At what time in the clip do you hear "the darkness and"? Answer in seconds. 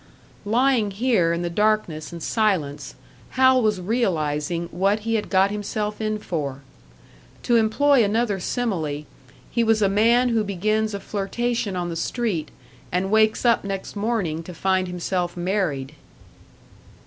1.43-2.23